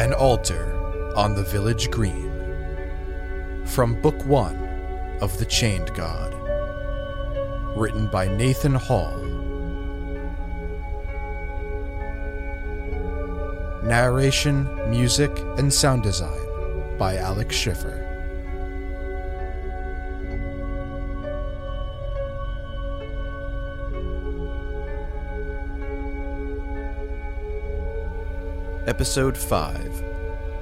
[0.00, 2.32] An Altar on the Village Green.
[3.66, 4.56] From Book One
[5.20, 6.32] of The Chained God.
[7.76, 9.14] Written by Nathan Hall.
[13.82, 18.09] Narration, music, and sound design by Alex Schiffer.
[28.90, 30.02] Episode 5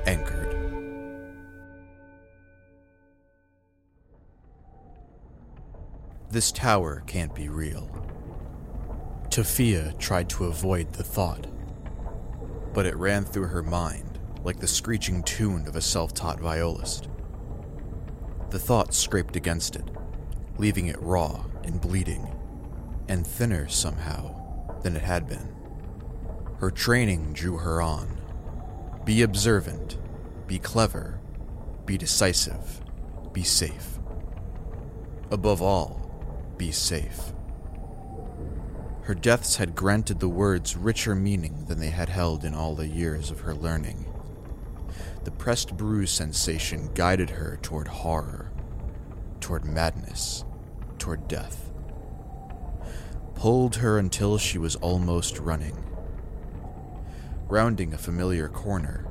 [0.04, 0.54] Anchored.
[6.30, 7.90] This tower can't be real.
[9.30, 11.46] Taphia tried to avoid the thought,
[12.74, 17.08] but it ran through her mind like the screeching tune of a self taught violist.
[18.50, 19.88] The thought scraped against it,
[20.58, 22.30] leaving it raw and bleeding,
[23.08, 25.48] and thinner somehow than it had been.
[26.58, 28.17] Her training drew her on.
[29.08, 29.96] Be observant,
[30.46, 31.18] be clever,
[31.86, 32.82] be decisive,
[33.32, 33.98] be safe.
[35.30, 37.32] Above all, be safe.
[39.04, 42.86] Her deaths had granted the words richer meaning than they had held in all the
[42.86, 44.04] years of her learning.
[45.24, 48.52] The pressed bruise sensation guided her toward horror,
[49.40, 50.44] toward madness,
[50.98, 51.72] toward death.
[53.34, 55.82] Pulled her until she was almost running.
[57.50, 59.07] Rounding a familiar corner,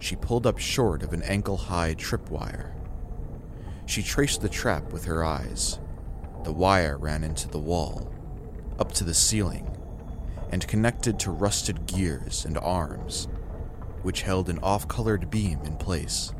[0.00, 2.72] she pulled up short of an ankle high tripwire.
[3.86, 5.78] She traced the trap with her eyes.
[6.44, 8.12] The wire ran into the wall,
[8.78, 9.76] up to the ceiling,
[10.50, 13.28] and connected to rusted gears and arms,
[14.02, 16.32] which held an off colored beam in place.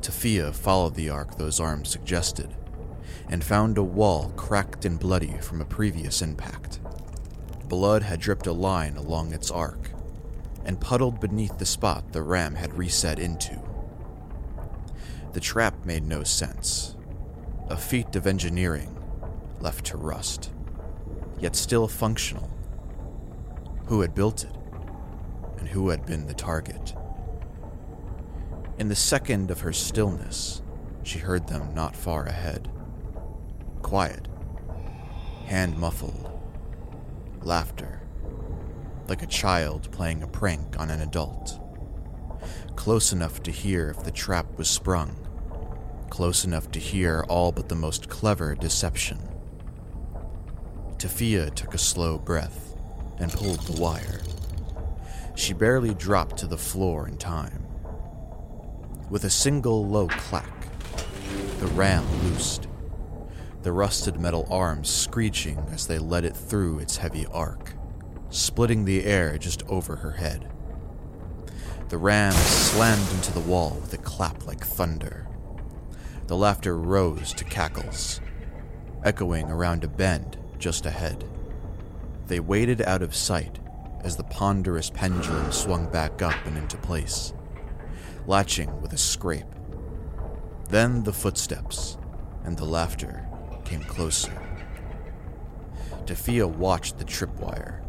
[0.00, 2.56] Taphia followed the arc those arms suggested
[3.28, 6.80] and found a wall cracked and bloody from a previous impact.
[7.68, 9.90] Blood had dripped a line along its arc
[10.64, 13.58] and puddled beneath the spot the ram had reset into.
[15.32, 16.96] The trap made no sense.
[17.68, 18.96] A feat of engineering
[19.60, 20.50] left to rust,
[21.38, 22.50] yet still functional.
[23.86, 24.56] Who had built it?
[25.58, 26.94] And who had been the target?
[28.78, 30.62] In the second of her stillness,
[31.02, 32.70] she heard them not far ahead.
[33.82, 34.26] Quiet,
[35.46, 36.30] hand muffled,
[37.42, 37.99] laughter
[39.10, 41.60] like a child playing a prank on an adult.
[42.76, 45.16] Close enough to hear if the trap was sprung,
[46.10, 49.18] close enough to hear all but the most clever deception.
[50.96, 52.76] Taphia took a slow breath
[53.18, 54.20] and pulled the wire.
[55.34, 57.66] She barely dropped to the floor in time.
[59.10, 60.68] With a single low clack,
[61.58, 62.68] the ram loosed,
[63.62, 67.74] the rusted metal arms screeching as they let it through its heavy arc
[68.30, 70.48] splitting the air just over her head.
[71.88, 75.26] The ram slammed into the wall with a clap like thunder.
[76.28, 78.20] The laughter rose to cackles,
[79.04, 81.24] echoing around a bend just ahead.
[82.28, 83.58] They waited out of sight
[84.04, 87.34] as the ponderous pendulum swung back up and into place,
[88.26, 89.44] latching with a scrape.
[90.68, 91.98] Then the footsteps
[92.44, 93.26] and the laughter
[93.64, 94.32] came closer.
[96.06, 97.79] Taphia watched the tripwire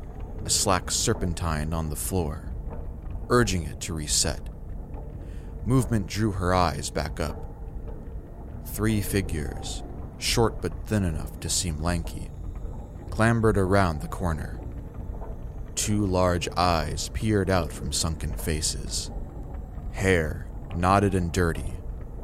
[0.46, 2.52] a slack serpentine on the floor,
[3.30, 4.42] urging it to reset.
[5.66, 7.38] Movement drew her eyes back up.
[8.66, 9.84] Three figures,
[10.18, 12.30] short but thin enough to seem lanky,
[13.10, 14.60] clambered around the corner.
[15.76, 19.12] Two large eyes peered out from sunken faces.
[19.94, 21.74] Hair, knotted and dirty,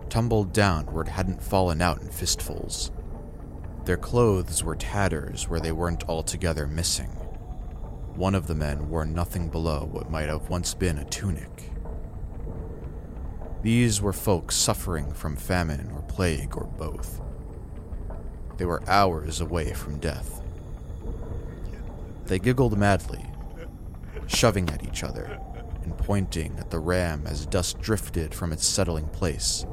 [0.09, 2.91] tumbled down where it hadn't fallen out in fistfuls.
[3.85, 7.09] Their clothes were tatters where they weren't altogether missing.
[8.17, 11.71] One of the men wore nothing below what might have once been a tunic.
[13.61, 17.21] These were folks suffering from famine or plague or both.
[18.57, 20.41] They were hours away from death.
[22.25, 23.23] They giggled madly,
[24.25, 25.39] shoving at each other
[25.83, 29.63] and pointing at the ram as dust drifted from its settling place.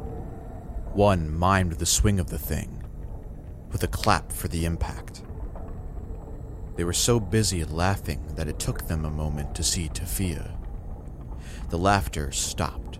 [0.92, 2.84] One mimed the swing of the thing,
[3.72, 5.22] with a clap for the impact.
[6.76, 10.56] They were so busy laughing that it took them a moment to see Taphia.
[11.70, 12.98] The laughter stopped.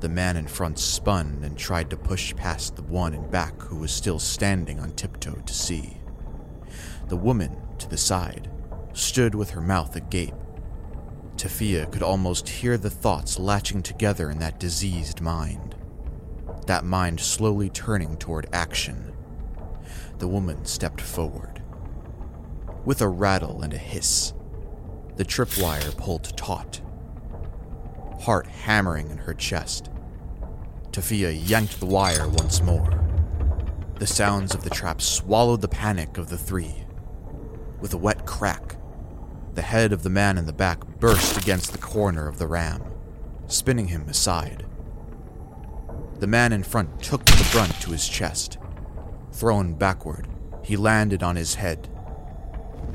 [0.00, 3.76] The man in front spun and tried to push past the one in back who
[3.76, 5.96] was still standing on tiptoe to see.
[7.08, 8.50] The woman, to the side,
[8.92, 10.34] stood with her mouth agape.
[11.36, 15.74] Taphia could almost hear the thoughts latching together in that diseased mind.
[16.66, 19.14] That mind slowly turning toward action.
[20.18, 21.55] The woman stepped forward
[22.86, 24.32] with a rattle and a hiss.
[25.16, 26.80] The tripwire pulled taut.
[28.20, 29.90] heart hammering in her chest.
[30.92, 32.88] Taphia yanked the wire once more.
[33.98, 36.86] The sounds of the trap swallowed the panic of the three.
[37.80, 38.76] With a wet crack,
[39.54, 42.82] the head of the man in the back burst against the corner of the ram,
[43.48, 44.64] spinning him aside.
[46.20, 48.58] The man in front took the brunt to his chest.
[49.32, 50.28] Thrown backward,
[50.62, 51.88] he landed on his head.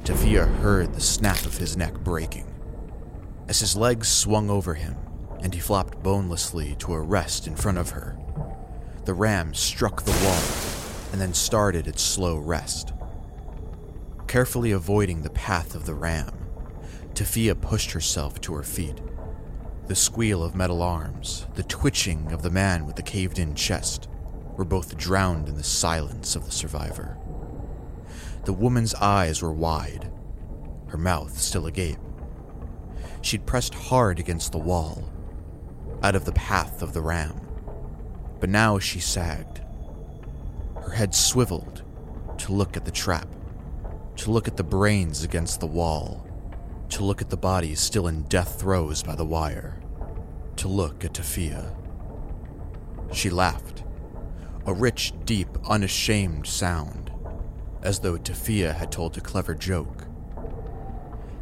[0.03, 2.51] Taphia heard the snap of his neck breaking.
[3.47, 4.95] As his legs swung over him,
[5.41, 8.17] and he flopped bonelessly to a rest in front of her,
[9.05, 10.41] the ram struck the wall
[11.11, 12.93] and then started its slow rest.
[14.27, 16.31] Carefully avoiding the path of the ram,
[17.13, 18.99] Taphia pushed herself to her feet.
[19.87, 24.07] The squeal of metal arms, the twitching of the man with the caved in chest,
[24.57, 27.17] were both drowned in the silence of the survivor.
[28.43, 30.11] The woman's eyes were wide,
[30.87, 31.99] her mouth still agape.
[33.21, 35.11] She'd pressed hard against the wall,
[36.01, 37.39] out of the path of the ram,
[38.39, 39.61] but now she sagged.
[40.81, 41.83] Her head swiveled
[42.39, 43.27] to look at the trap,
[44.15, 46.27] to look at the brains against the wall,
[46.89, 49.79] to look at the bodies still in death throes by the wire,
[50.55, 51.75] to look at Taphia.
[53.13, 53.83] She laughed,
[54.65, 57.10] a rich, deep, unashamed sound,
[57.81, 60.05] as though Taphia had told a clever joke.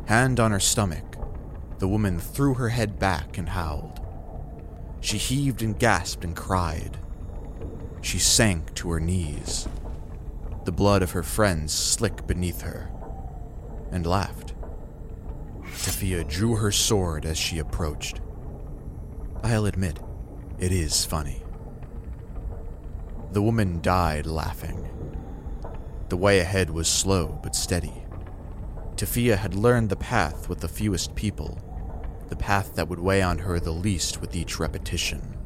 [0.06, 1.18] Hand on her stomach,
[1.80, 4.00] the woman threw her head back and howled.
[5.02, 6.98] She heaved and gasped and cried.
[8.02, 9.68] She sank to her knees,
[10.66, 12.90] the blood of her friends slick beneath her,
[13.92, 14.54] and laughed.
[15.64, 18.20] Taphia drew her sword as she approached.
[19.44, 20.00] I'll admit,
[20.60, 21.42] it is funny.
[23.32, 24.90] The woman died laughing.
[26.10, 27.94] The way ahead was slow but steady.
[28.96, 31.58] Taphia had learned the path with the fewest people,
[32.30, 35.38] the path that would weigh on her the least with each repetition.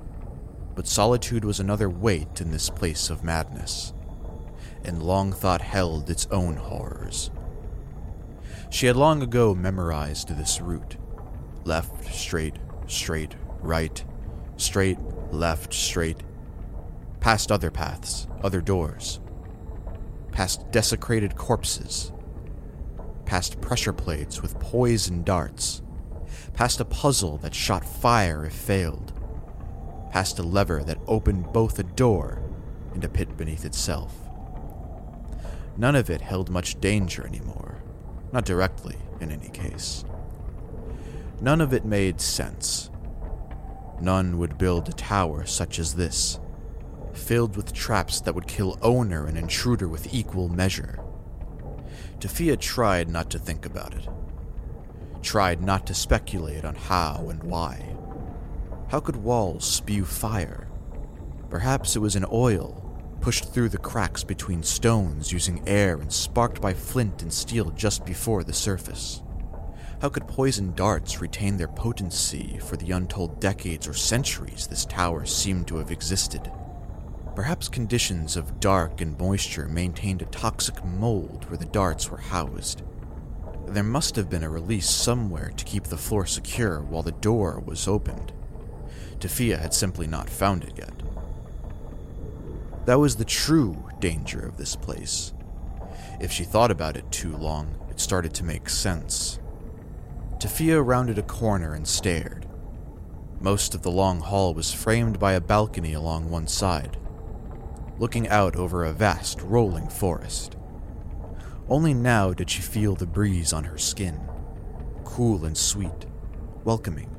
[0.73, 3.93] But solitude was another weight in this place of madness,
[4.85, 7.29] and long thought held its own horrors.
[8.69, 10.95] She had long ago memorized this route
[11.65, 12.55] left, straight,
[12.87, 14.03] straight, right,
[14.57, 14.97] straight,
[15.31, 16.23] left, straight,
[17.19, 19.19] past other paths, other doors,
[20.33, 22.11] past desecrated corpses,
[23.25, 25.81] past pressure plates with poison darts,
[26.53, 29.13] past a puzzle that shot fire if failed,
[30.11, 32.41] past a lever that opened both a door
[32.93, 34.13] and a pit beneath itself.
[35.77, 37.81] None of it held much danger anymore.
[38.31, 40.03] Not directly, in any case.
[41.41, 42.89] None of it made sense.
[43.99, 46.39] None would build a tower such as this,
[47.13, 50.99] filled with traps that would kill owner and intruder with equal measure.
[52.19, 54.07] Taphia tried not to think about it,
[55.21, 57.95] tried not to speculate on how and why.
[58.89, 60.67] How could walls spew fire?
[61.49, 62.79] Perhaps it was an oil
[63.21, 68.05] pushed through the cracks between stones using air and sparked by flint and steel just
[68.05, 69.23] before the surface.
[70.01, 75.25] How could poison darts retain their potency for the untold decades or centuries this tower
[75.25, 76.51] seemed to have existed?
[77.35, 82.83] Perhaps conditions of dark and moisture maintained a toxic mold where the darts were housed.
[83.65, 87.59] There must have been a release somewhere to keep the floor secure while the door
[87.65, 88.31] was opened.
[89.19, 90.93] Taphia had simply not found it yet.
[92.85, 95.33] That was the true danger of this place.
[96.19, 99.39] If she thought about it too long, it started to make sense.
[100.39, 102.45] Taphia rounded a corner and stared.
[103.39, 106.97] Most of the long hall was framed by a balcony along one side,
[107.99, 110.57] looking out over a vast, rolling forest.
[111.69, 114.19] Only now did she feel the breeze on her skin,
[115.05, 116.05] cool and sweet,
[116.63, 117.15] welcoming.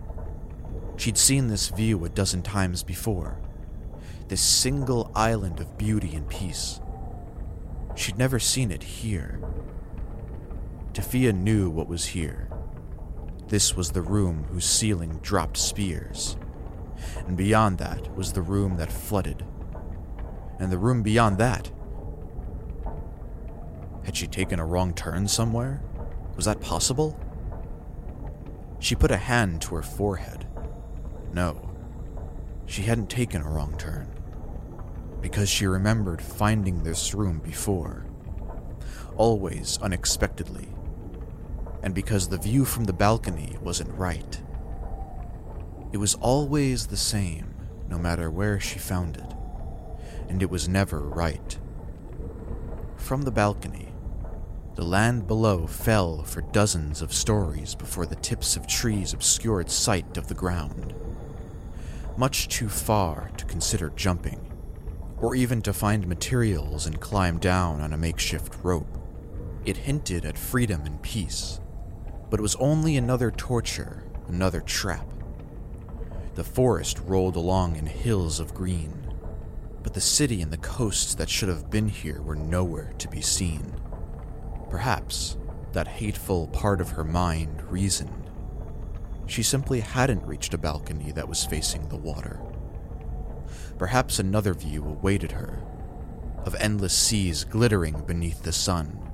[0.96, 3.40] She'd seen this view a dozen times before,
[4.28, 6.80] this single island of beauty and peace.
[7.94, 9.40] She'd never seen it here.
[10.92, 12.48] Taphia knew what was here.
[13.48, 16.36] This was the room whose ceiling dropped spears.
[17.26, 19.44] And beyond that was the room that flooded.
[20.58, 21.70] And the room beyond that.
[24.04, 25.82] Had she taken a wrong turn somewhere?
[26.36, 27.18] Was that possible?
[28.78, 30.46] She put a hand to her forehead.
[31.32, 31.70] No,
[32.66, 34.08] she hadn't taken a wrong turn
[35.20, 38.04] because she remembered finding this room before,
[39.16, 40.68] always unexpectedly,
[41.82, 44.42] and because the view from the balcony wasn't right.
[45.92, 47.54] It was always the same,
[47.88, 49.33] no matter where she found it,
[50.28, 51.58] and it was never right.
[52.96, 53.88] From the balcony,
[54.74, 60.16] the land below fell for dozens of stories before the tips of trees obscured sight
[60.16, 60.94] of the ground.
[62.16, 64.40] much too far to consider jumping,
[65.20, 68.98] or even to find materials and climb down on a makeshift rope.
[69.64, 71.60] It hinted at freedom and peace,
[72.30, 75.06] but it was only another torture, another trap.
[76.34, 79.03] The forest rolled along in hills of green,
[79.84, 83.20] but the city and the coasts that should have been here were nowhere to be
[83.20, 83.72] seen.
[84.68, 85.36] Perhaps
[85.72, 88.30] that hateful part of her mind reasoned.
[89.26, 92.40] She simply hadn't reached a balcony that was facing the water.
[93.78, 95.62] Perhaps another view awaited her,
[96.44, 99.04] of endless seas glittering beneath the sun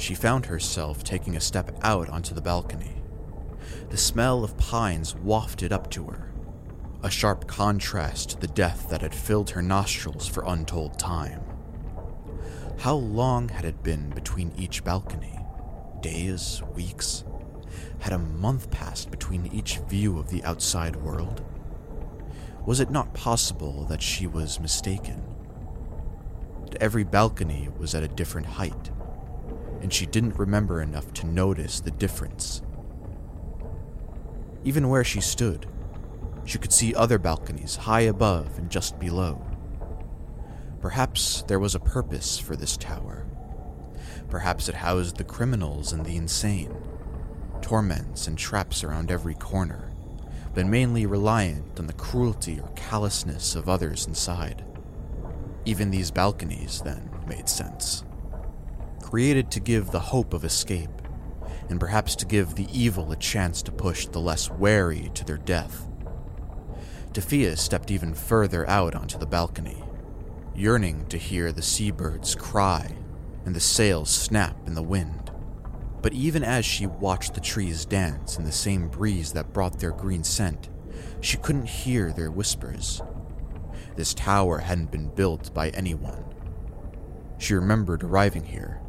[0.00, 3.02] she found herself taking a step out onto the balcony.
[3.90, 6.32] The smell of pines wafted up to her,
[7.02, 11.42] a sharp contrast to the death that had filled her nostrils for untold time.
[12.80, 15.38] How long had it been between each balcony?
[16.00, 16.62] Days?
[16.74, 17.24] Weeks?
[18.00, 21.42] Had a month passed between each view of the outside world?
[22.66, 25.22] Was it not possible that she was mistaken?
[26.80, 28.90] Every balcony was at a different height,
[29.80, 32.62] and she didn't remember enough to notice the difference.
[34.64, 35.66] Even where she stood,
[36.50, 39.46] she could see other balconies high above and just below.
[40.80, 43.24] Perhaps there was a purpose for this tower.
[44.28, 46.74] Perhaps it housed the criminals and the insane,
[47.62, 49.92] torments and traps around every corner,
[50.52, 54.64] but mainly reliant on the cruelty or callousness of others inside.
[55.64, 58.02] Even these balconies, then, made sense
[59.10, 61.02] created to give the hope of escape,
[61.68, 65.36] and perhaps to give the evil a chance to push the less wary to their
[65.36, 65.89] death.
[67.12, 69.82] Taphia stepped even further out onto the balcony,
[70.54, 72.96] yearning to hear the seabirds cry
[73.44, 75.30] and the sails snap in the wind.
[76.02, 79.92] But even as she watched the trees dance in the same breeze that brought their
[79.92, 80.68] green scent,
[81.20, 83.02] she couldn't hear their whispers.
[83.96, 86.24] This tower hadn't been built by anyone.
[87.38, 88.80] She remembered arriving here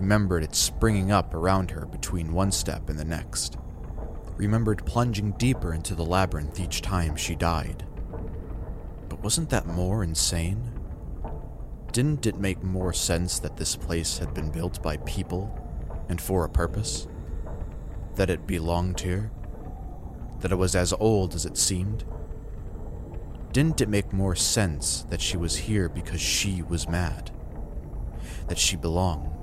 [0.00, 3.58] remembered it springing up around her between one step and the next,
[4.40, 7.84] remembered plunging deeper into the labyrinth each time she died.
[9.10, 10.70] But wasn't that more insane?
[11.92, 15.54] Didn't it make more sense that this place had been built by people
[16.08, 17.06] and for a purpose?
[18.14, 19.30] That it belonged here?
[20.40, 22.04] That it was as old as it seemed?
[23.52, 27.30] Didn't it make more sense that she was here because she was mad?
[28.48, 29.39] That she belonged?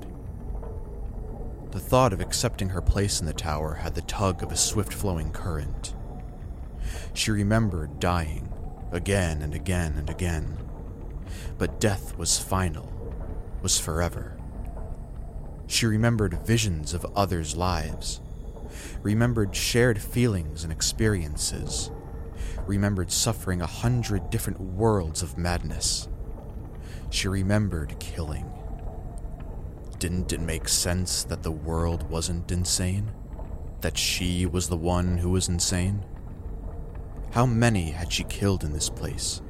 [1.70, 4.92] The thought of accepting her place in the tower had the tug of a swift
[4.92, 5.94] flowing current.
[7.12, 8.52] She remembered dying,
[8.90, 10.56] again and again and again.
[11.58, 12.90] But death was final,
[13.60, 14.38] was forever.
[15.66, 18.22] She remembered visions of others' lives,
[19.02, 21.90] remembered shared feelings and experiences,
[22.66, 26.08] remembered suffering a hundred different worlds of madness.
[27.10, 28.57] She remembered killing
[29.98, 33.10] didn't it make sense that the world wasn't insane?
[33.80, 36.04] That she was the one who was insane?
[37.32, 39.42] How many had she killed in this place?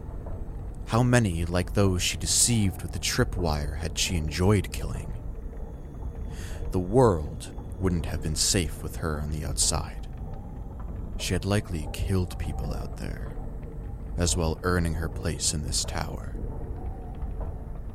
[0.87, 5.12] How many, like those she deceived with the tripwire, had she enjoyed killing?
[6.73, 10.09] The world wouldn't have been safe with her on the outside.
[11.19, 13.33] She had likely killed people out there,
[14.17, 16.35] as well earning her place in this tower.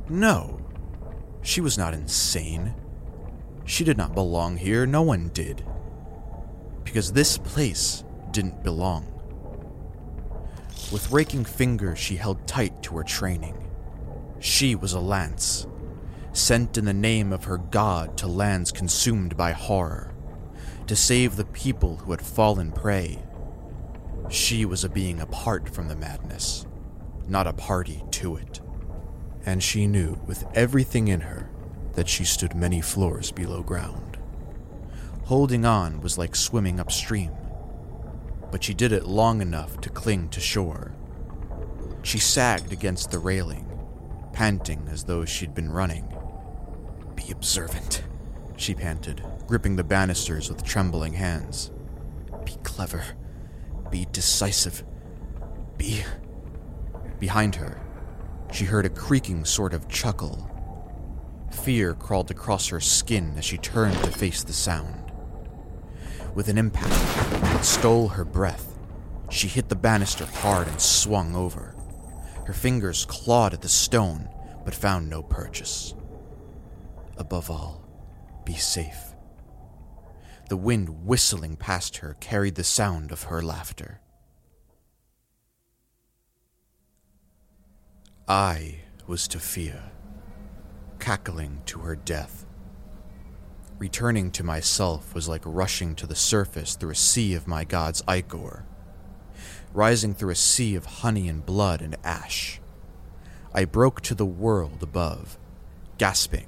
[0.10, 0.63] No,
[1.44, 2.74] she was not insane.
[3.66, 5.64] She did not belong here, no one did.
[6.86, 9.08] Because this place didn't belong.
[10.92, 13.70] With raking fingers, she held tight to her training.
[14.40, 15.68] She was a lance,
[16.32, 20.14] sent in the name of her god to lands consumed by horror,
[20.88, 23.20] to save the people who had fallen prey.
[24.30, 26.66] She was a being apart from the madness,
[27.28, 28.62] not a party to it
[29.46, 31.50] and she knew with everything in her
[31.94, 34.18] that she stood many floors below ground.
[35.26, 37.32] Holding on was like swimming upstream,
[38.52, 40.92] but she did it long enough to cling to shore.
[42.04, 43.68] She sagged against the railing,
[44.34, 46.14] panting as though she'd been running.
[47.16, 48.04] Be observant,
[48.58, 51.72] she panted, gripping the banisters with trembling hands.
[52.46, 53.04] Be clever.
[53.90, 54.84] Be decisive.
[55.78, 56.04] Be.
[57.20, 57.80] Behind her,
[58.54, 60.50] she heard a creaking sort of chuckle.
[61.52, 65.12] Fear crawled across her skin as she turned to face the sound.
[66.36, 68.78] With an impact that stole her breath,
[69.30, 71.76] she hit the banister hard and swung over.
[72.46, 74.30] Her fingers clawed at the stone,
[74.64, 75.96] but found no purchase.
[77.18, 77.84] Above all,
[78.46, 79.16] be safe.
[80.50, 84.03] The wind whistling past her carried the sound of her laughter.
[88.28, 88.76] I
[89.06, 89.90] was Taphia,
[90.98, 92.46] cackling to her death.
[93.78, 98.02] Returning to myself was like rushing to the surface through a sea of my god's
[98.08, 98.64] ichor,
[99.74, 102.62] rising through a sea of honey and blood and ash.
[103.54, 105.38] I broke to the world above,
[105.98, 106.48] gasping,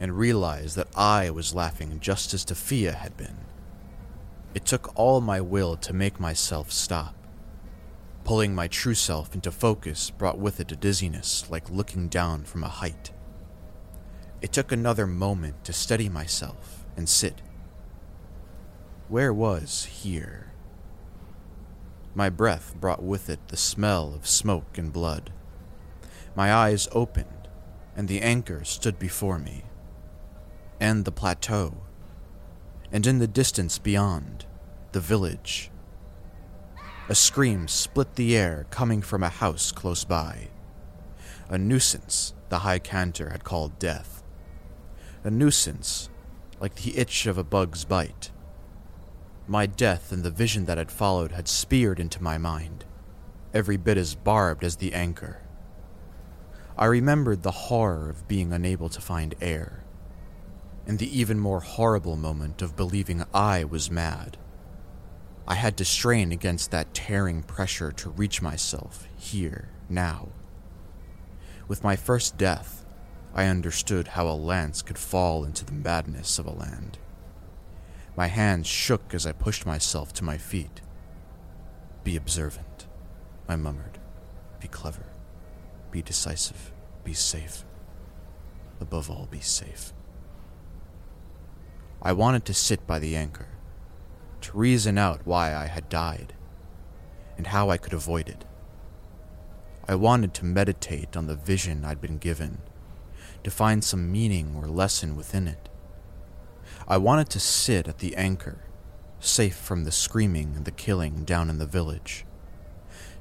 [0.00, 3.36] and realized that I was laughing just as Taphia had been.
[4.52, 7.14] It took all my will to make myself stop.
[8.28, 12.62] Pulling my true self into focus brought with it a dizziness like looking down from
[12.62, 13.10] a height.
[14.42, 17.40] It took another moment to steady myself and sit.
[19.08, 20.52] Where was here?
[22.14, 25.32] My breath brought with it the smell of smoke and blood.
[26.36, 27.48] My eyes opened,
[27.96, 29.64] and the anchor stood before me,
[30.78, 31.78] and the plateau,
[32.92, 34.44] and in the distance beyond,
[34.92, 35.70] the village
[37.10, 40.48] a scream split the air coming from a house close by.
[41.48, 44.22] A nuisance the High Cantor had called death.
[45.24, 46.10] A nuisance
[46.60, 48.30] like the itch of a bug's bite.
[49.46, 52.84] My death and the vision that had followed had speared into my mind,
[53.54, 55.40] every bit as barbed as the anchor.
[56.76, 59.82] I remembered the horror of being unable to find air,
[60.86, 64.36] and the even more horrible moment of believing I was mad.
[65.50, 70.28] I had to strain against that tearing pressure to reach myself here, now.
[71.66, 72.84] With my first death,
[73.34, 76.98] I understood how a lance could fall into the madness of a land.
[78.14, 80.82] My hands shook as I pushed myself to my feet.
[82.04, 82.86] Be observant,
[83.48, 83.98] I murmured.
[84.60, 85.06] Be clever.
[85.90, 86.72] Be decisive.
[87.04, 87.64] Be safe.
[88.82, 89.94] Above all, be safe.
[92.02, 93.48] I wanted to sit by the anchor,
[94.42, 96.34] to reason out why I had died
[97.36, 98.44] and how I could avoid it.
[99.86, 102.58] I wanted to meditate on the vision I'd been given,
[103.42, 105.68] to find some meaning or lesson within it.
[106.86, 108.64] I wanted to sit at the anchor,
[109.18, 112.26] safe from the screaming and the killing down in the village,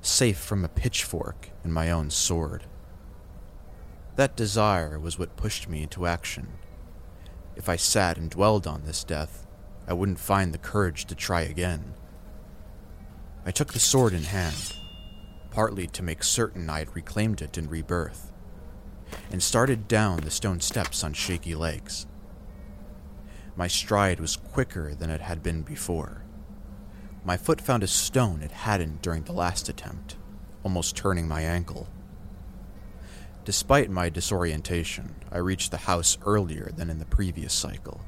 [0.02, 2.66] safe from a pitchfork and my own sword.
[4.18, 6.50] That desire was what pushed me into action.
[7.56, 9.47] If I sat and dwelled on this death,
[9.88, 11.94] I wouldn't find the courage to try again.
[13.46, 14.76] I took the sword in hand,
[15.50, 18.34] partly to make certain I had reclaimed it in rebirth,
[19.32, 22.06] and started down the stone steps on shaky legs.
[23.56, 26.24] My stride was quicker than it had been before.
[27.24, 30.18] My foot found a stone it hadn't during the last attempt,
[30.64, 31.88] almost turning my ankle.
[33.46, 38.02] Despite my disorientation, I reached the house earlier than in the previous cycle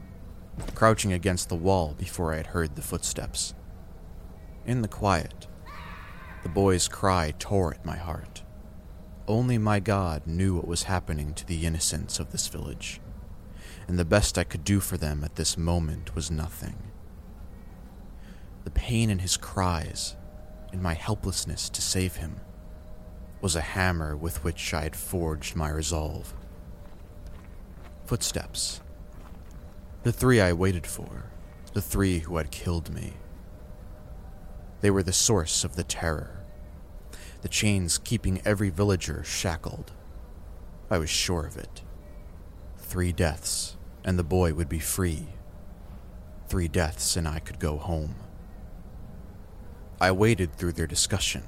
[0.75, 3.53] crouching against the wall before I had heard the footsteps.
[4.65, 5.47] In the quiet,
[6.43, 8.43] the boy's cry tore at my heart.
[9.27, 13.01] Only my God knew what was happening to the innocents of this village,
[13.87, 16.75] and the best I could do for them at this moment was nothing.
[18.63, 20.15] The pain in his cries,
[20.73, 22.39] in my helplessness to save him,
[23.41, 26.33] was a hammer with which I had forged my resolve.
[28.05, 28.81] Footsteps
[30.03, 31.25] the three I waited for,
[31.73, 33.13] the three who had killed me.
[34.81, 36.39] They were the source of the terror,
[37.41, 39.91] the chains keeping every villager shackled.
[40.89, 41.81] I was sure of it.
[42.77, 45.27] Three deaths, and the boy would be free.
[46.47, 48.15] Three deaths, and I could go home.
[50.01, 51.43] I waited through their discussion.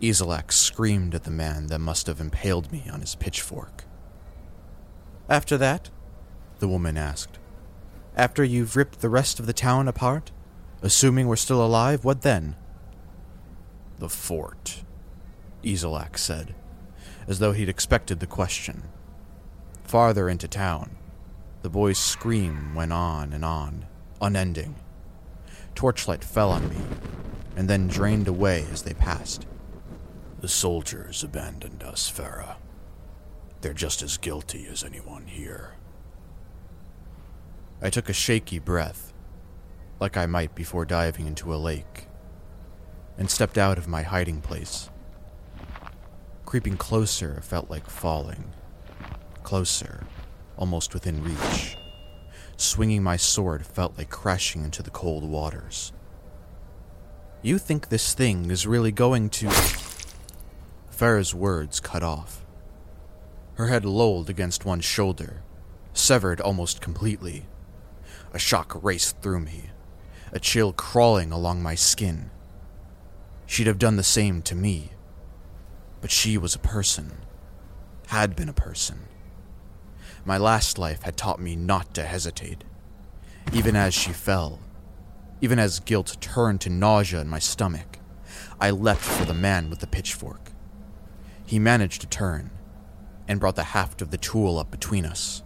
[0.00, 3.84] Izelak screamed at the man that must have impaled me on his pitchfork.
[5.28, 5.90] After that,
[6.58, 7.38] the woman asked.
[8.16, 10.30] After you've ripped the rest of the town apart?
[10.82, 12.56] Assuming we're still alive, what then?
[13.98, 14.82] The fort,
[15.62, 16.54] Izelak said,
[17.26, 18.84] as though he'd expected the question.
[19.84, 20.96] Farther into town,
[21.62, 23.86] the boy's scream went on and on,
[24.20, 24.76] unending.
[25.74, 26.76] Torchlight fell on me,
[27.56, 29.46] and then drained away as they passed.
[30.40, 32.56] The soldiers abandoned us, Farah.
[33.60, 35.74] They're just as guilty as anyone here.
[37.82, 39.12] I took a shaky breath,
[40.00, 42.08] like I might before diving into a lake,
[43.18, 44.88] and stepped out of my hiding place.
[46.46, 48.52] Creeping closer felt like falling.
[49.42, 50.06] Closer,
[50.56, 51.76] almost within reach.
[52.56, 55.92] Swinging my sword felt like crashing into the cold waters.
[57.42, 59.48] You think this thing is really going to.
[60.90, 62.46] Farah's words cut off.
[63.56, 65.42] Her head lolled against one shoulder,
[65.92, 67.44] severed almost completely
[68.32, 69.70] a shock raced through me,
[70.32, 72.30] a chill crawling along my skin.
[73.46, 74.90] She'd have done the same to me.
[76.00, 77.12] But she was a person,
[78.08, 79.00] had been a person.
[80.24, 82.64] My last life had taught me not to hesitate.
[83.52, 84.60] Even as she fell,
[85.40, 87.98] even as guilt turned to nausea in my stomach,
[88.60, 90.52] I leapt for the man with the pitchfork.
[91.44, 92.50] He managed to turn
[93.28, 95.42] and brought the haft of the tool up between us,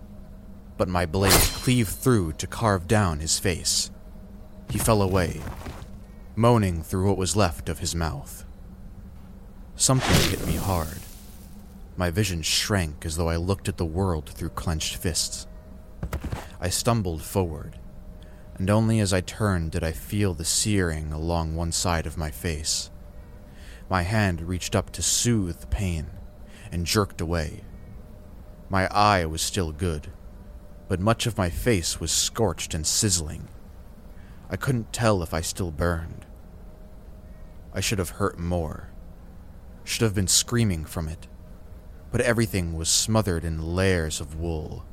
[0.80, 3.90] but my blade cleaved through to carve down his face.
[4.70, 5.42] He fell away,
[6.34, 8.46] moaning through what was left of his mouth.
[9.76, 11.00] Something hit me hard.
[11.98, 15.46] My vision shrank as though I looked at the world through clenched fists.
[16.58, 17.78] I stumbled forward,
[18.54, 22.30] and only as I turned did I feel the searing along one side of my
[22.30, 22.88] face.
[23.90, 26.06] My hand reached up to soothe the pain
[26.72, 27.64] and jerked away.
[28.70, 30.10] My eye was still good,
[30.90, 33.46] but much of my face was scorched and sizzling.
[34.50, 36.26] I couldn't tell if I still burned.
[37.72, 38.90] I should have hurt more,
[39.85, 41.29] should have been screaming from it,
[42.11, 44.85] but everything was smothered in layers of wool.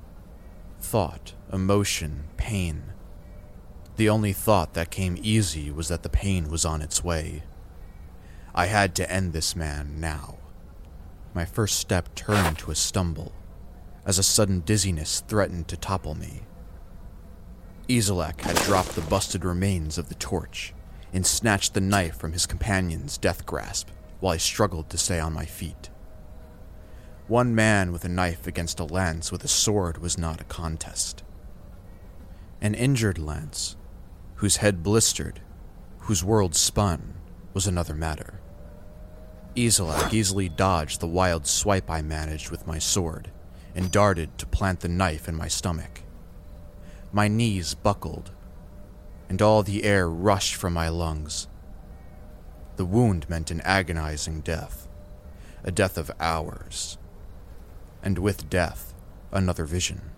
[0.79, 2.93] Thought, emotion, pain.
[3.95, 7.41] The only thought that came easy was that the pain was on its way.
[8.53, 10.37] I had to end this man now.
[11.33, 13.33] My first step turned to a stumble
[14.07, 16.41] as a sudden dizziness threatened to topple me.
[17.89, 20.73] Isolak had dropped the busted remains of the torch
[21.11, 23.89] and snatched the knife from his companion's death grasp
[24.21, 25.89] while I struggled to stay on my feet.
[27.27, 31.23] One man with a knife against a lance with a sword was not a contest.
[32.61, 33.75] An injured lance,
[34.35, 35.41] whose head blistered,
[35.99, 37.15] whose world spun,
[37.53, 38.39] was another matter.
[39.57, 43.31] Isolak easily dodged the wild swipe I managed with my sword
[43.77, 46.01] and darted to plant the knife in my stomach.
[47.11, 48.31] My knees buckled,
[49.29, 51.47] and all the air rushed from my lungs.
[52.77, 54.87] The wound meant an agonizing death,
[55.63, 56.97] a death of hours.
[58.01, 58.95] And with death,
[59.31, 60.09] another vision,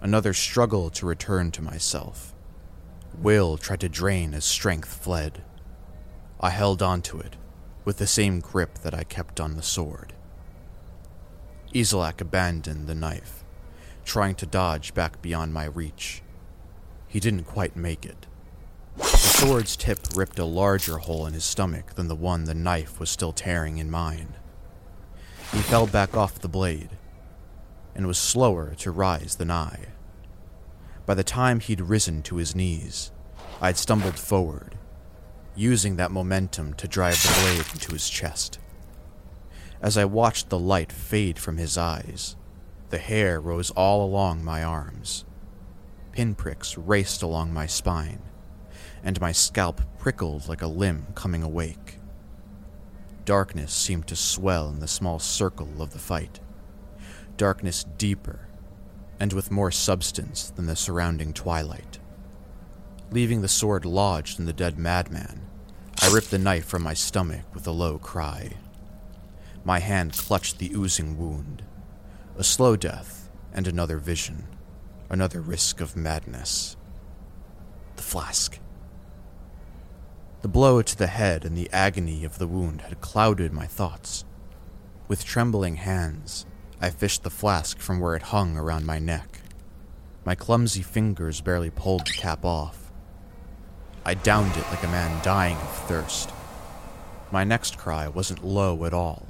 [0.00, 2.34] another struggle to return to myself.
[3.20, 5.42] Will tried to drain as strength fled.
[6.40, 7.36] I held onto it
[7.84, 10.14] with the same grip that I kept on the sword.
[11.74, 13.44] Isolak abandoned the knife,
[14.04, 16.22] trying to dodge back beyond my reach.
[17.06, 18.26] He didn't quite make it.
[18.96, 22.98] The sword's tip ripped a larger hole in his stomach than the one the knife
[22.98, 24.34] was still tearing in mine.
[25.52, 26.90] He fell back off the blade
[27.94, 29.86] and was slower to rise than I.
[31.06, 33.12] By the time he'd risen to his knees,
[33.60, 34.76] I'd stumbled forward
[35.54, 38.58] using that momentum to drive the blade into his chest.
[39.80, 42.36] As I watched the light fade from his eyes,
[42.90, 45.24] the hair rose all along my arms.
[46.12, 48.22] Pinpricks raced along my spine,
[49.04, 51.98] and my scalp prickled like a limb coming awake.
[53.24, 56.40] Darkness seemed to swell in the small circle of the fight.
[57.36, 58.48] Darkness deeper,
[59.20, 62.00] and with more substance than the surrounding twilight.
[63.12, 65.42] Leaving the sword lodged in the dead madman,
[66.00, 68.54] I ripped the knife from my stomach with a low cry.
[69.68, 71.62] My hand clutched the oozing wound.
[72.38, 74.46] A slow death and another vision,
[75.10, 76.74] another risk of madness.
[77.96, 78.58] The flask.
[80.40, 84.24] The blow to the head and the agony of the wound had clouded my thoughts.
[85.06, 86.46] With trembling hands,
[86.80, 89.42] I fished the flask from where it hung around my neck.
[90.24, 92.90] My clumsy fingers barely pulled the cap off.
[94.02, 96.32] I downed it like a man dying of thirst.
[97.30, 99.26] My next cry wasn't low at all.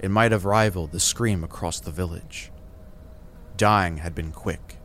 [0.00, 2.50] It might have rivaled the scream across the village.
[3.58, 4.78] Dying had been quick,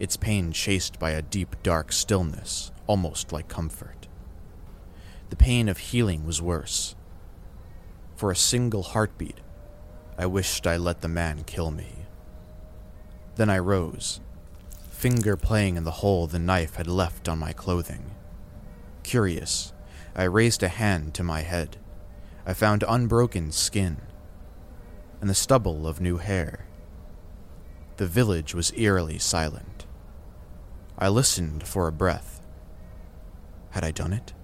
[0.00, 4.08] its pain chased by a deep, dark stillness, almost like comfort.
[5.30, 6.96] The pain of healing was worse.
[8.16, 9.38] For a single heartbeat,
[10.18, 12.06] I wished I let the man kill me.
[13.36, 14.20] Then I rose
[14.90, 18.14] finger playing in the hole the knife had left on my clothing.
[19.02, 19.72] Curious,
[20.16, 21.76] I raised a hand to my head.
[22.46, 23.98] I found unbroken skin
[25.24, 26.66] and the stubble of new hair.
[27.96, 29.86] The village was eerily silent.
[30.98, 32.42] I listened for a breath.
[33.70, 34.34] Had I done it?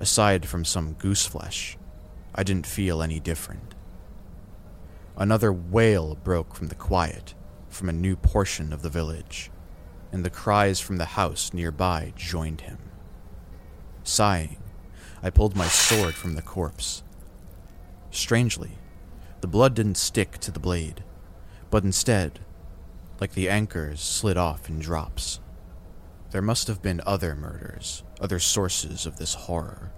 [0.00, 1.78] Aside from some goose flesh,
[2.34, 3.76] I didn't feel any different.
[5.16, 7.34] Another wail broke from the quiet
[7.68, 9.52] from a new portion of the village,
[10.10, 12.78] and the cries from the house nearby joined him.
[14.02, 14.56] Sighing,
[15.22, 17.04] I pulled my sword from the corpse.
[18.10, 18.79] Strangely,
[19.40, 21.02] the blood didn't stick to the blade,
[21.70, 22.40] but instead,
[23.20, 25.40] like the anchors, slid off in drops.
[26.30, 29.92] There must have been other murders, other sources of this horror.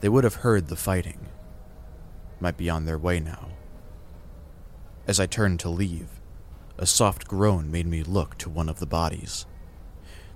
[0.00, 1.28] They would have heard the fighting.
[2.40, 3.50] Might be on their way now.
[5.06, 6.08] As I turned to leave,
[6.78, 9.46] a soft groan made me look to one of the bodies.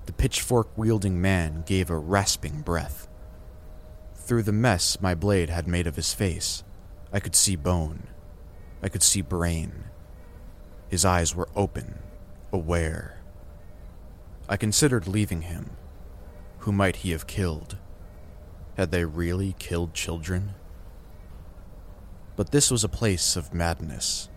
[0.07, 3.09] The pitchfork wielding man gave a rasping breath.
[4.15, 6.65] Through the mess my blade had made of his face,
[7.13, 8.09] I could see bone.
[8.83, 9.85] I could see brain.
[10.89, 11.99] His eyes were open,
[12.53, 13.21] aware.
[14.49, 15.71] I considered leaving him.
[16.59, 17.79] Who might he have killed?
[18.77, 20.55] Had they really killed children?
[22.37, 24.29] But this was a place of madness.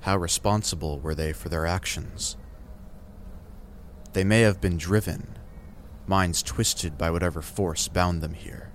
[0.00, 2.36] How responsible were they for their actions?
[4.12, 5.38] They may have been driven,
[6.06, 8.72] minds twisted by whatever force bound them here.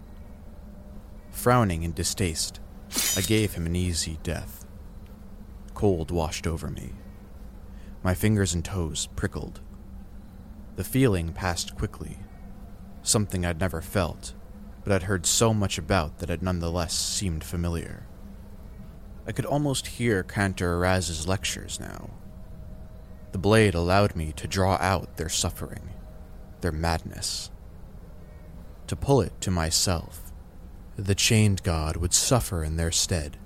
[1.30, 2.61] Frowning in distaste,
[3.18, 4.66] I gave him an easy death.
[5.74, 6.94] Cold washed over me.
[8.04, 9.62] My fingers and toes prickled.
[10.76, 12.20] The feeling passed quickly,
[13.04, 14.34] something I'd never felt,
[14.84, 18.08] but I'd heard so much about that it nonetheless seemed familiar.
[19.28, 22.10] I could almost hear Cantor Araz's lectures now.
[23.32, 25.90] The blade allowed me to draw out their suffering,
[26.62, 27.52] their madness.
[28.88, 30.31] To pull it to myself,
[31.06, 33.38] the chained god would suffer in their stead,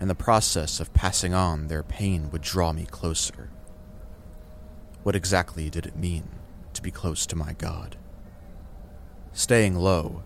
[0.00, 3.50] and the process of passing on their pain would draw me closer.
[5.02, 6.28] What exactly did it mean
[6.74, 7.96] to be close to my god?
[9.32, 10.22] Staying low,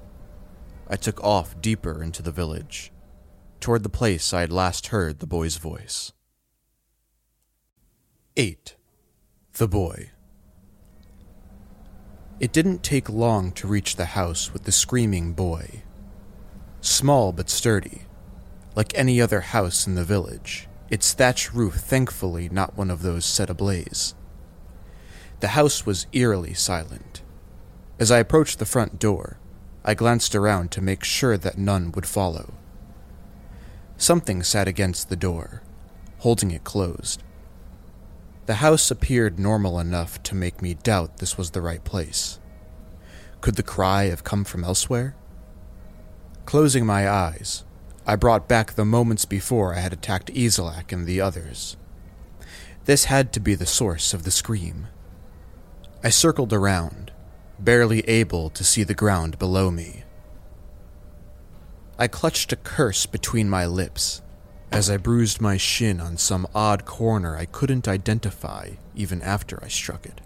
[0.88, 2.92] I took off deeper into the village,
[3.61, 6.12] toward the place I had last heard the boy's voice.
[8.37, 8.77] 8.
[9.55, 10.11] The Boy
[12.38, 15.83] It didn't take long to reach the house with the screaming boy.
[16.87, 18.03] Small but sturdy,
[18.77, 23.25] like any other house in the village, its thatch roof thankfully not one of those
[23.25, 24.14] set ablaze.
[25.40, 27.22] The house was eerily silent.
[27.99, 29.37] As I approached the front door,
[29.85, 32.55] I glanced around to make sure that none would follow.
[33.96, 35.62] Something sat against the door,
[36.18, 37.20] holding it closed.
[38.46, 42.38] The house appeared normal enough to make me doubt this was the right place.
[43.40, 45.16] Could the cry have come from elsewhere?
[46.46, 47.64] Closing my eyes,
[48.06, 51.76] I brought back the moments before I had attacked Izelak and the others.
[52.85, 54.87] This had to be the source of the scream.
[56.04, 57.11] I circled around,
[57.59, 60.04] barely able to see the ground below me.
[61.98, 64.22] I clutched a curse between my lips
[64.70, 69.68] as I bruised my shin on some odd corner I couldn't identify even after I
[69.68, 70.20] struck it.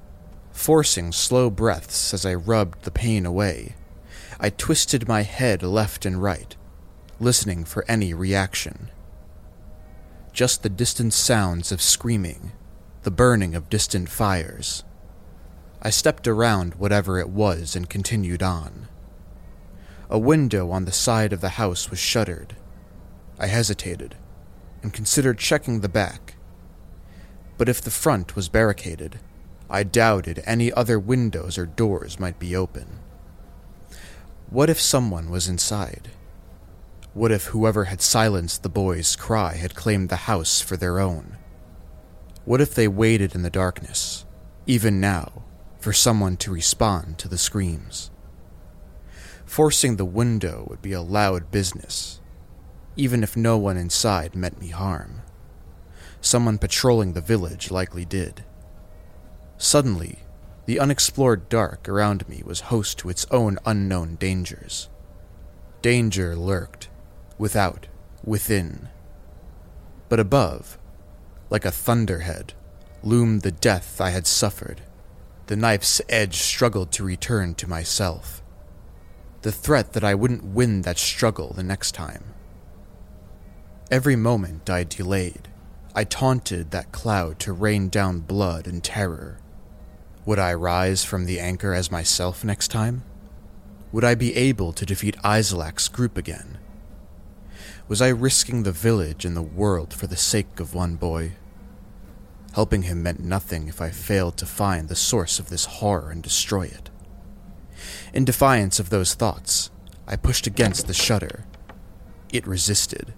[0.52, 3.74] Forcing slow breaths as I rubbed the pain away,
[4.42, 6.57] I twisted my head left and right,
[7.20, 8.90] listening for any reaction.
[10.33, 12.53] Just the distant sounds of screaming,
[13.03, 14.83] the burning of distant fires.
[15.83, 18.88] I stepped around whatever it was and continued on.
[20.09, 22.57] A window on the side of the house was shuttered.
[23.38, 24.14] I hesitated
[24.83, 26.37] and considered checking the back.
[27.59, 29.20] But if the front was barricaded,
[29.68, 32.99] I doubted any other windows or doors might be open.
[34.50, 36.10] What if someone was inside?
[37.14, 41.36] What if whoever had silenced the boy's cry had claimed the house for their own?
[42.44, 44.24] What if they waited in the darkness,
[44.66, 45.44] even now,
[45.78, 48.10] for someone to respond to the screams?
[49.44, 52.20] Forcing the window would be a loud business,
[52.96, 55.22] even if no one inside meant me harm.
[56.20, 58.44] Someone patrolling the village likely did.
[59.58, 60.19] Suddenly,
[60.70, 64.88] the unexplored dark around me was host to its own unknown dangers.
[65.83, 66.88] Danger lurked,
[67.38, 67.88] without,
[68.24, 68.88] within.
[70.09, 70.78] But above,
[71.50, 72.54] like a thunderhead,
[73.02, 74.83] loomed the death I had suffered.
[75.48, 78.40] The knife's edge struggled to return to myself.
[79.42, 82.22] The threat that I wouldn't win that struggle the next time.
[83.90, 85.48] Every moment I delayed,
[85.96, 89.39] I taunted that cloud to rain down blood and terror.
[90.26, 93.02] Would I rise from the anchor as myself next time?
[93.90, 96.59] Would I be able to defeat Izelak's group again?
[97.88, 101.33] Was I risking the village and the world for the sake of one boy?
[102.52, 106.22] Helping him meant nothing if I failed to find the source of this horror and
[106.22, 106.90] destroy it.
[108.12, 109.70] In defiance of those thoughts,
[110.06, 111.46] I pushed against the shutter.
[112.30, 113.14] It resisted,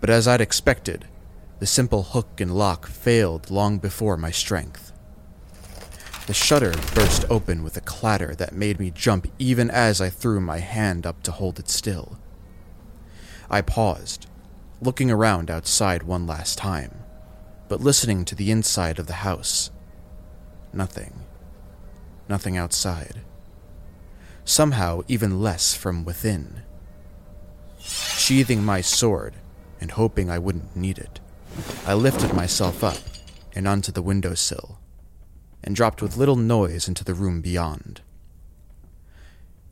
[0.00, 1.06] but as I'd expected,
[1.60, 4.92] the simple hook and lock failed long before my strength.
[6.28, 10.42] The shutter burst open with a clatter that made me jump even as I threw
[10.42, 12.18] my hand up to hold it still.
[13.48, 14.26] I paused,
[14.82, 17.02] looking around outside one last time,
[17.66, 19.70] but listening to the inside of the house.
[20.70, 21.20] Nothing.
[22.28, 23.22] Nothing outside.
[24.44, 26.60] Somehow, even less from within.
[27.80, 29.36] Sheathing my sword
[29.80, 31.20] and hoping I wouldn't need it,
[31.86, 32.98] I lifted myself up
[33.54, 34.77] and onto the windowsill
[35.62, 38.00] and dropped with little noise into the room beyond.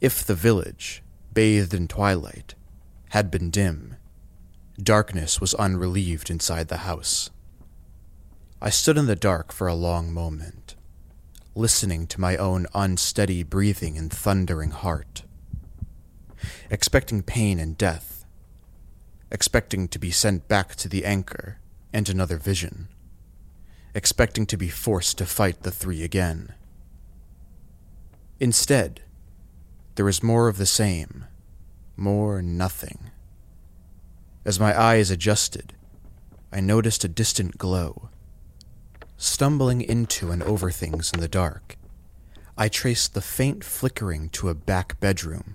[0.01, 2.55] If the village, bathed in twilight,
[3.11, 3.97] had been dim,
[4.83, 7.31] darkness was unrelieved inside the house.
[8.61, 10.77] I stood in the dark for a long moment,
[11.55, 15.23] listening to my own unsteady breathing and thundering heart,
[16.71, 18.25] expecting pain and death,
[19.31, 21.59] expecting to be sent back to the anchor
[21.93, 22.89] and another vision,
[23.97, 26.53] expecting to be forced to fight the three again.
[28.39, 29.01] Instead,
[29.95, 31.25] there was more of the same,
[31.97, 33.11] more nothing.
[34.45, 35.73] As my eyes adjusted,
[36.53, 38.11] I noticed a distant glow.
[39.17, 41.79] Stumbling into and over things in the dark,
[42.59, 45.55] I traced the faint flickering to a back bedroom.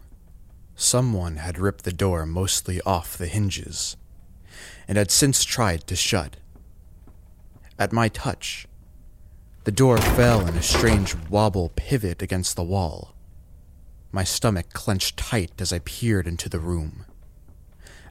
[0.76, 3.98] Someone had ripped the door mostly off the hinges,
[4.88, 6.38] and had since tried to shut.
[7.82, 8.68] At my touch,
[9.64, 13.16] the door fell in a strange wobble pivot against the wall.
[14.12, 17.06] My stomach clenched tight as I peered into the room.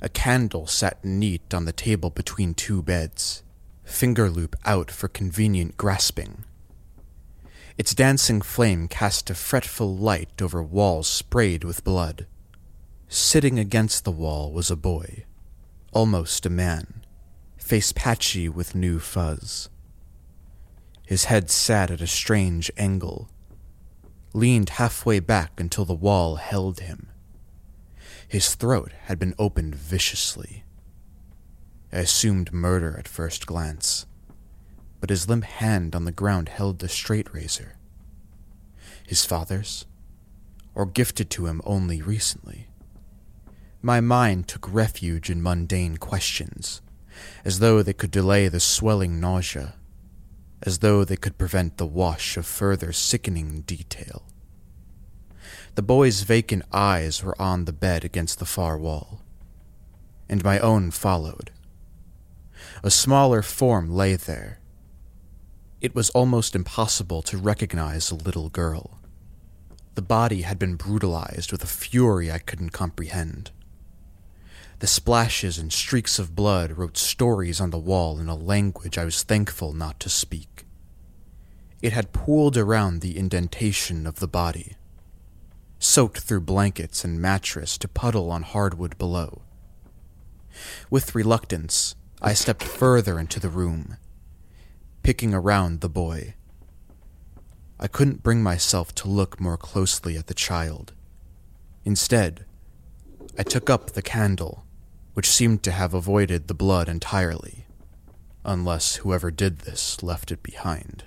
[0.02, 3.44] A candle sat neat on the table between two beds,
[3.84, 6.44] finger loop out for convenient grasping.
[7.78, 12.26] Its dancing flame cast a fretful light over walls sprayed with blood.
[13.06, 15.26] Sitting against the wall was a boy,
[15.92, 16.99] almost a man,
[17.70, 19.68] face patchy with new fuzz.
[21.06, 23.30] His head sat at a strange angle,
[24.32, 27.10] leaned halfway back until the wall held him.
[28.26, 30.64] His throat had been opened viciously.
[31.92, 34.04] I assumed murder at first glance,
[35.00, 37.76] but his limp hand on the ground held the straight razor.
[39.06, 39.86] His father's?
[40.74, 42.66] Or gifted to him only recently?
[43.80, 46.82] My mind took refuge in mundane questions,
[47.44, 49.74] as though they could delay the swelling nausea
[50.62, 54.24] as though they could prevent the wash of further sickening detail.
[55.74, 59.22] The boy's vacant eyes were on the bed against the far wall,
[60.28, 61.50] and my own followed.
[62.82, 64.60] A smaller form lay there.
[65.80, 69.00] It was almost impossible to recognize a little girl.
[69.94, 73.50] The body had been brutalized with a fury I couldn't comprehend.
[74.80, 79.04] The splashes and streaks of blood wrote stories on the wall in a language I
[79.04, 80.64] was thankful not to speak.
[81.82, 84.76] It had pooled around the indentation of the body,
[85.78, 89.42] soaked through blankets and mattress to puddle on hardwood below.
[90.88, 93.98] With reluctance, I stepped further into the room,
[95.02, 96.36] picking around the boy.
[97.78, 100.94] I couldn't bring myself to look more closely at the child.
[101.84, 102.46] Instead,
[103.38, 104.64] I took up the candle
[105.20, 107.66] which seemed to have avoided the blood entirely,
[108.42, 111.04] unless whoever did this left it behind.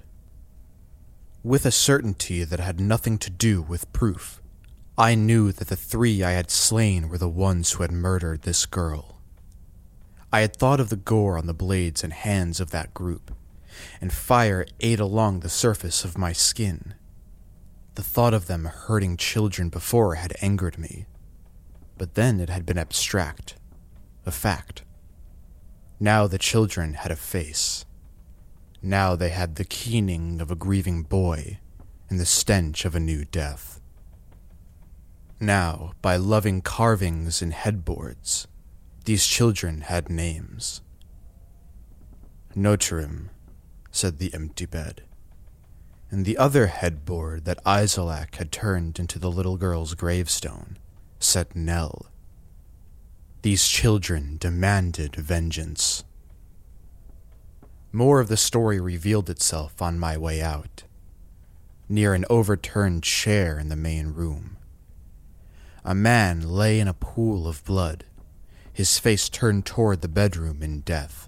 [1.42, 4.40] With a certainty that had nothing to do with proof,
[5.00, 8.68] I knew that the three I had slain were the ones who had murdered this
[8.68, 9.20] girl.
[10.32, 13.36] I had thought of the gore on the blades and hands of that group,
[14.00, 16.94] and fire ate along the surface of my skin.
[17.96, 21.08] The thought of them hurting children before had angered me,
[21.98, 23.56] but then it had been abstract
[24.26, 24.84] a fact.
[26.00, 27.86] Now the children had a face.
[28.82, 31.60] Now they had the keening of a grieving boy
[32.10, 33.80] and the stench of a new death.
[35.40, 38.48] Now, by loving carvings and headboards,
[39.06, 40.82] these children had names.
[42.56, 43.30] Notarim,
[43.92, 45.04] said the empty bed,
[46.10, 50.78] and the other headboard that Isolak had turned into the little girl's gravestone
[51.24, 52.08] said Nell.
[53.44, 56.06] These children demanded vengeance.
[57.92, 60.84] More of the story revealed itself on my way out,
[61.90, 64.56] near an overturned chair in the main room.
[65.84, 68.06] A man lay in a pool of blood,
[68.72, 71.28] his face turned toward the bedroom in death.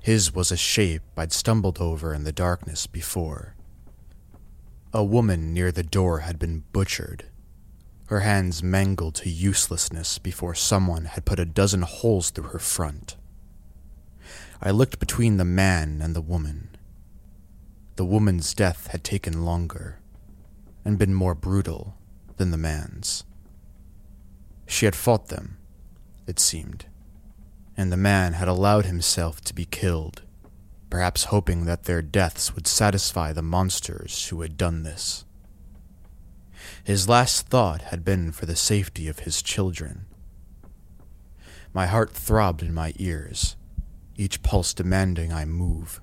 [0.00, 3.54] His was a shape I'd stumbled over in the darkness before.
[4.94, 7.26] A woman near the door had been butchered
[8.06, 13.16] her hands mangled to uselessness before someone had put a dozen holes through her front.
[14.60, 16.76] I looked between the man and the woman.
[17.96, 20.00] The woman's death had taken longer
[20.84, 21.96] and been more brutal
[22.36, 23.24] than the man's.
[24.66, 25.58] She had fought them,
[26.26, 26.86] it seemed,
[27.76, 30.22] and the man had allowed himself to be killed,
[30.90, 35.24] perhaps hoping that their deaths would satisfy the monsters who had done this.
[36.84, 40.04] His last thought had been for the safety of his children.
[41.72, 43.56] My heart throbbed in my ears,
[44.16, 46.02] each pulse demanding I move,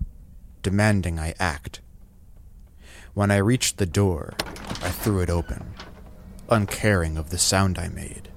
[0.63, 1.81] demanding I act.
[3.13, 4.33] When I reached the door,
[4.81, 5.73] I threw it open,
[6.49, 8.29] uncaring of the sound I made,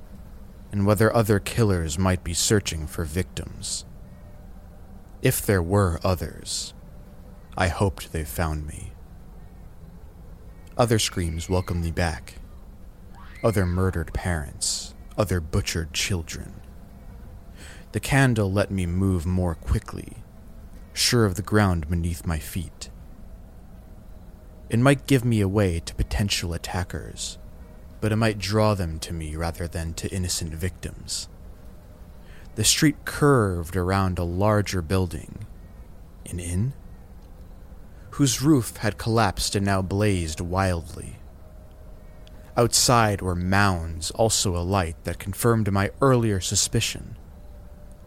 [0.71, 3.87] and whether other killers might be searching for victims.
[5.23, 6.75] If there were others,
[7.57, 8.94] I hoped they found me.
[10.77, 12.35] Other screams welcomed me back.
[13.45, 16.61] Other murdered parents, other butchered children.
[17.93, 20.17] The candle let me move more quickly,
[20.93, 22.91] sure of the ground beneath my feet.
[24.69, 27.39] It might give me away to potential attackers,
[28.01, 31.29] but it might draw them to me rather than to innocent victims.
[32.57, 35.47] The street curved around a larger building.
[36.29, 36.73] An inn?
[38.15, 41.17] Whose roof had collapsed and now blazed wildly.
[42.57, 47.17] Outside were mounds also alight that confirmed my earlier suspicion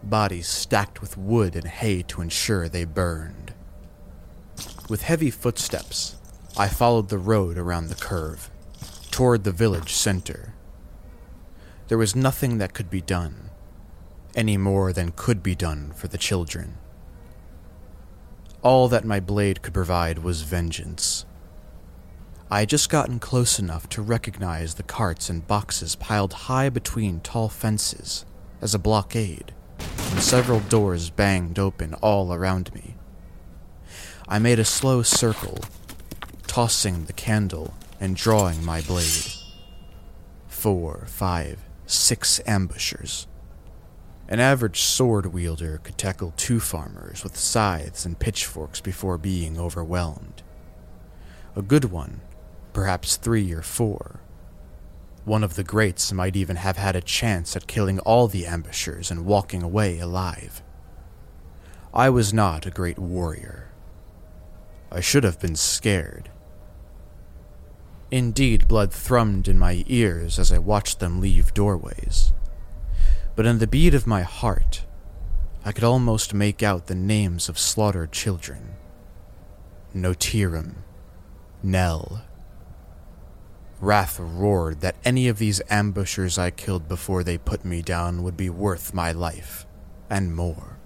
[0.02, 3.52] bodies stacked with wood and hay to ensure they burned.
[4.88, 6.16] With heavy footsteps,
[6.56, 8.50] I followed the road around the curve,
[9.10, 10.54] toward the village center.
[11.88, 13.50] There was nothing that could be done,
[14.34, 16.78] any more than could be done for the children.
[18.62, 21.24] All that my blade could provide was vengeance.
[22.50, 27.20] I had just gotten close enough to recognize the carts and boxes piled high between
[27.20, 28.24] tall fences
[28.60, 32.96] as a blockade and several doors banged open all around me.
[34.26, 35.58] I made a slow circle,
[36.48, 39.32] tossing the candle and drawing my blade.
[40.48, 43.27] Four, five, six ambushers.
[44.30, 50.42] An average sword wielder could tackle two farmers with scythes and pitchforks before being overwhelmed.
[51.56, 52.20] A good one,
[52.74, 54.20] perhaps three or four.
[55.24, 59.10] One of the greats might even have had a chance at killing all the ambushers
[59.10, 60.62] and walking away alive.
[61.94, 63.72] I was not a great warrior.
[64.92, 66.30] I should have been scared.
[68.10, 72.32] Indeed, blood thrummed in my ears as I watched them leave doorways.
[73.38, 74.84] But in the beat of my heart,
[75.64, 78.74] I could almost make out the names of slaughtered children
[79.94, 80.78] Notirum,
[81.62, 82.24] Nell,
[83.80, 88.36] Wrath roared that any of these ambushers I killed before they put me down would
[88.36, 89.66] be worth my life,
[90.10, 90.76] and more.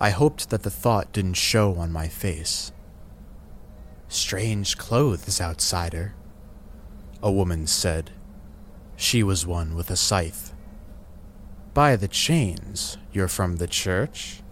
[0.00, 2.70] I hoped that the thought didn't show on my face.
[4.06, 6.14] Strange clothes, outsider,
[7.20, 8.12] a woman said.
[8.94, 10.54] She was one with a scythe.
[11.78, 14.42] By the chains, you're from the church?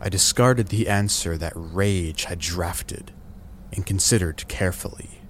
[0.00, 3.10] I discarded the answer that rage had drafted
[3.72, 5.22] and considered carefully.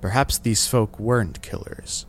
[0.00, 2.06] Perhaps these folk weren't killers.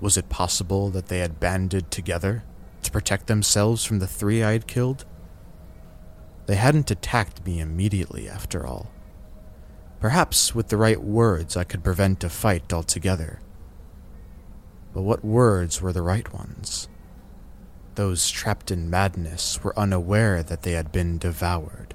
[0.00, 2.42] Was it possible that they had banded together
[2.82, 5.04] to protect themselves from the three I had killed?
[6.46, 8.90] They hadn't attacked me immediately, after all.
[10.00, 13.38] Perhaps with the right words I could prevent a fight altogether.
[14.92, 16.88] But what words were the right ones?
[17.94, 21.94] Those trapped in madness were unaware that they had been devoured.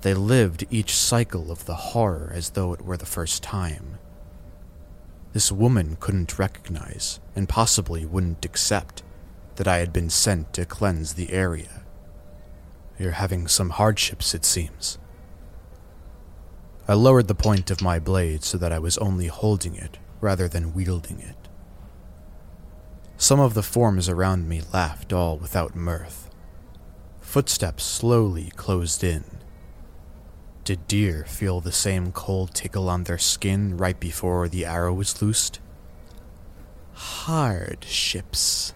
[0.00, 3.98] They lived each cycle of the horror as though it were the first time.
[5.32, 9.02] This woman couldn't recognize, and possibly wouldn't accept,
[9.56, 11.82] that I had been sent to cleanse the area.
[12.98, 14.98] You're having some hardships, it seems.
[16.88, 20.48] I lowered the point of my blade so that I was only holding it rather
[20.48, 21.36] than wielding it.
[23.16, 26.28] Some of the forms around me laughed all without mirth.
[27.20, 29.22] Footsteps slowly closed in,
[30.66, 35.22] did deer feel the same cold tickle on their skin right before the arrow was
[35.22, 35.60] loosed?
[36.94, 38.74] Hardships.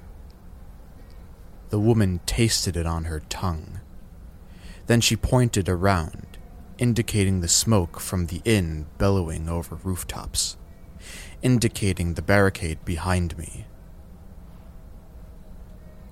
[1.70, 3.80] The woman tasted it on her tongue.
[4.86, 6.38] Then she pointed around,
[6.78, 10.56] indicating the smoke from the inn bellowing over rooftops,
[11.42, 13.66] indicating the barricade behind me.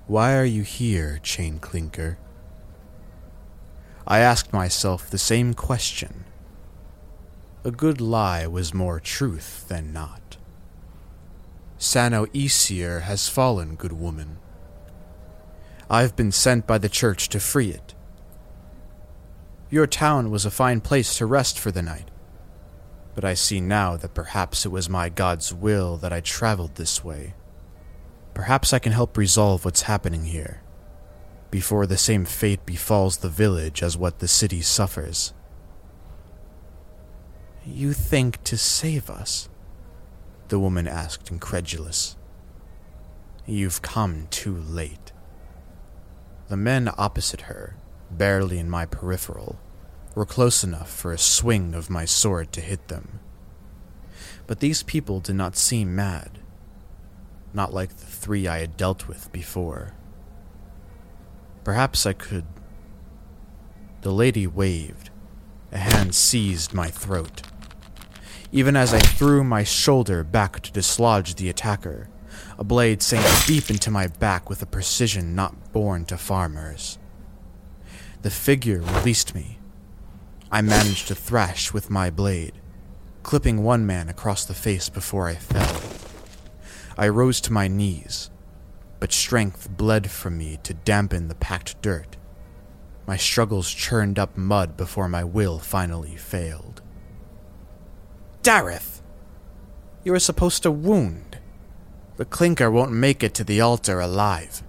[0.07, 2.17] Why are you here, Chain Clinker?
[4.07, 6.25] I asked myself the same question.
[7.63, 10.37] A good lie was more truth than not.
[11.77, 14.37] Sano Isir has fallen, good woman.
[15.89, 17.93] I've been sent by the church to free it.
[19.69, 22.08] Your town was a fine place to rest for the night,
[23.19, 27.03] but I see now that perhaps it was my God's will that I traveled this
[27.03, 27.33] way.
[28.33, 30.61] Perhaps I can help resolve what's happening here
[31.51, 35.33] before the same fate befalls the village as what the city suffers.
[37.65, 39.49] You think to save us?
[40.47, 42.15] The woman asked, incredulous.
[43.45, 45.11] You've come too late.
[46.47, 47.75] The men opposite her,
[48.09, 49.59] barely in my peripheral,
[50.15, 53.19] were close enough for a swing of my sword to hit them.
[54.47, 56.39] But these people did not seem mad,
[57.53, 59.93] not like the three I had dealt with before.
[61.63, 62.45] Perhaps I could.
[64.01, 65.09] The lady waved.
[65.71, 67.43] A hand seized my throat.
[68.51, 72.09] Even as I threw my shoulder back to dislodge the attacker,
[72.57, 76.97] a blade sank deep into my back with a precision not born to farmers.
[78.23, 79.58] The figure released me.
[80.51, 82.53] I managed to thrash with my blade,
[83.21, 85.81] clipping one man across the face before I fell.
[86.97, 88.31] I rose to my knees,
[88.99, 92.17] but strength bled from me to dampen the packed dirt.
[93.05, 96.81] My struggles churned up mud before my will finally failed.
[98.41, 99.01] Dareth!
[100.03, 101.37] You were supposed to wound.
[102.17, 104.63] The clinker won't make it to the altar alive.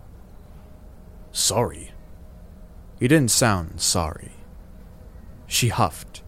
[1.32, 1.92] Sorry.
[2.98, 4.32] You didn't sound sorry.
[5.50, 6.22] She huffed,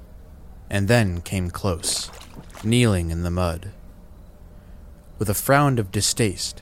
[0.68, 2.10] and then came close,
[2.64, 3.70] kneeling in the mud.
[5.16, 6.60] With a frown of distaste,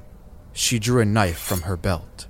[0.52, 2.26] she drew a knife from her belt.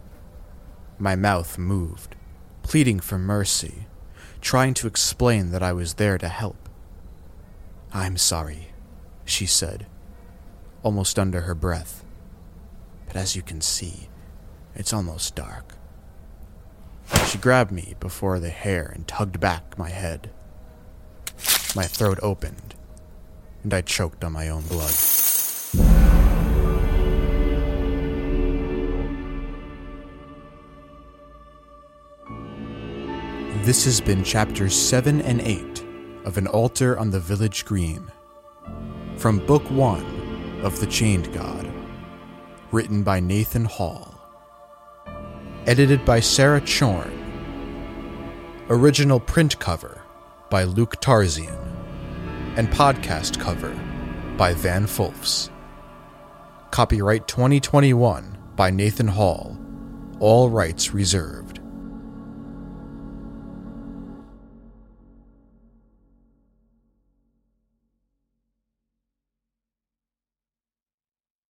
[1.00, 2.14] My mouth moved,
[2.62, 3.88] pleading for mercy,
[4.40, 6.68] trying to explain that I was there to help.
[7.92, 8.68] I'm sorry,
[9.24, 9.88] she said,
[10.84, 12.04] almost under her breath.
[13.08, 14.08] But as you can see,
[14.76, 15.74] it's almost dark.
[17.26, 20.30] She grabbed me before the hair and tugged back my head.
[21.76, 22.74] My throat opened,
[23.62, 24.94] and I choked on my own blood.
[33.62, 35.84] This has been chapters 7 and 8
[36.24, 38.10] of An Altar on the Village Green.
[39.16, 41.70] From Book 1 of The Chained God.
[42.72, 44.09] Written by Nathan Hall.
[45.66, 47.12] Edited by Sarah Chorn.
[48.70, 50.02] Original print cover
[50.48, 51.54] by Luke Tarzian.
[52.56, 53.78] And podcast cover
[54.38, 55.50] by Van Fulfs.
[56.70, 59.58] Copyright 2021 by Nathan Hall.
[60.18, 61.49] All rights reserved.